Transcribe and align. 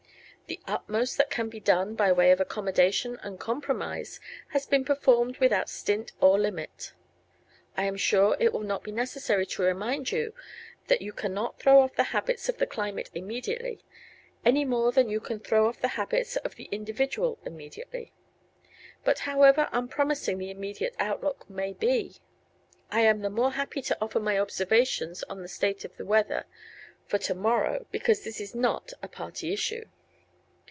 The 0.51 0.59
utmost 0.67 1.15
that 1.17 1.29
can 1.29 1.47
be 1.47 1.61
done 1.61 1.95
by 1.95 2.11
way 2.11 2.29
of 2.31 2.41
accommodation 2.41 3.17
and 3.23 3.39
compromise 3.39 4.19
has 4.49 4.65
been 4.65 4.83
performed 4.83 5.37
without 5.37 5.69
stint 5.69 6.11
or 6.19 6.37
limit. 6.37 6.91
I 7.77 7.85
am 7.85 7.95
sure 7.95 8.35
it 8.37 8.51
will 8.51 8.59
not 8.59 8.83
be 8.83 8.91
necessary 8.91 9.45
to 9.45 9.61
remind 9.61 10.11
you 10.11 10.33
that 10.87 11.01
you 11.01 11.13
cannot 11.13 11.57
throw 11.57 11.79
off 11.79 11.95
the 11.95 12.03
habits 12.11 12.49
of 12.49 12.57
the 12.57 12.65
climate 12.67 13.09
immediately, 13.13 13.79
any 14.43 14.65
more 14.65 14.91
than 14.91 15.07
you 15.07 15.21
can 15.21 15.39
throw 15.39 15.69
off 15.69 15.79
the 15.79 15.87
habits 15.95 16.35
of 16.35 16.55
the 16.55 16.65
individual 16.69 17.39
immediately. 17.45 18.11
But 19.05 19.19
however 19.19 19.69
unpromising 19.71 20.37
the 20.37 20.51
immediate 20.51 20.97
outlook 20.99 21.49
may 21.49 21.71
be, 21.71 22.17
I 22.89 23.01
am 23.05 23.21
the 23.21 23.29
more 23.29 23.53
happy 23.53 23.81
to 23.83 23.97
offer 24.01 24.19
my 24.19 24.37
observations 24.37 25.23
on 25.29 25.43
the 25.43 25.47
state 25.47 25.85
of 25.85 25.95
the 25.95 26.03
weather 26.05 26.43
for 27.05 27.17
to 27.19 27.33
morrow 27.35 27.85
because 27.89 28.25
this 28.25 28.41
is 28.41 28.53
not 28.53 28.91
a 29.01 29.07
party 29.07 29.53
issue. 29.53 29.85